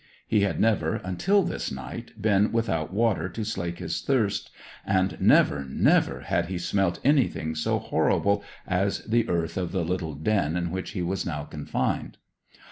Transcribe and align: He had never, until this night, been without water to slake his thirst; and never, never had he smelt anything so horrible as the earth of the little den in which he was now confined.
He 0.27 0.39
had 0.39 0.59
never, 0.59 0.95
until 0.95 1.43
this 1.43 1.71
night, 1.71 2.19
been 2.19 2.51
without 2.51 2.91
water 2.91 3.29
to 3.29 3.43
slake 3.45 3.77
his 3.77 4.01
thirst; 4.01 4.49
and 4.83 5.15
never, 5.21 5.63
never 5.63 6.21
had 6.21 6.47
he 6.47 6.57
smelt 6.57 6.99
anything 7.03 7.53
so 7.53 7.77
horrible 7.77 8.43
as 8.65 9.03
the 9.03 9.29
earth 9.29 9.57
of 9.57 9.71
the 9.71 9.85
little 9.85 10.15
den 10.15 10.57
in 10.57 10.71
which 10.71 10.93
he 10.93 11.03
was 11.03 11.23
now 11.23 11.43
confined. 11.43 12.17